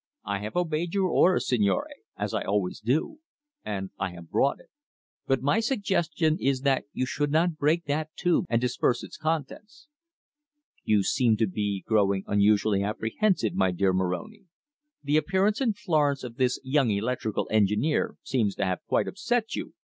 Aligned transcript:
I 0.25 0.39
have 0.39 0.55
obeyed 0.55 0.95
your 0.95 1.11
orders, 1.11 1.47
signore, 1.47 1.91
as 2.17 2.33
I 2.33 2.41
always 2.41 2.79
do, 2.79 3.19
and 3.63 3.91
I 3.99 4.13
have 4.13 4.31
brought 4.31 4.59
it. 4.59 4.71
But 5.27 5.43
my 5.43 5.59
suggestion 5.59 6.39
is 6.39 6.61
that 6.61 6.85
you 6.91 7.05
should 7.05 7.29
not 7.29 7.55
break 7.59 7.85
that 7.85 8.09
tube 8.15 8.47
and 8.49 8.59
disperse 8.59 9.03
its 9.03 9.15
contents." 9.15 9.89
"You 10.83 11.03
seem 11.03 11.37
to 11.37 11.45
be 11.45 11.83
growing 11.85 12.23
unusually 12.25 12.81
apprehensive, 12.81 13.53
my 13.53 13.69
dear 13.69 13.93
Moroni. 13.93 14.45
The 15.03 15.17
appearance 15.17 15.61
in 15.61 15.73
Florence 15.73 16.23
of 16.23 16.37
this 16.37 16.59
young 16.63 16.89
electrical 16.89 17.47
engineer 17.51 18.15
seems 18.23 18.55
to 18.55 18.65
have 18.65 18.79
quite 18.87 19.07
upset 19.07 19.55
you!" 19.55 19.75